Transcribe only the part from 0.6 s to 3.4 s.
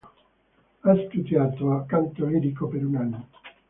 Ha studiato canto lirico per un anno.